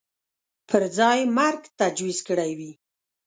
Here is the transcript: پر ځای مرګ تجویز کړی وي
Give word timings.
پر 0.69 0.83
ځای 0.97 1.19
مرګ 1.37 1.61
تجویز 1.79 2.19
کړی 2.27 2.51
وي 2.59 2.71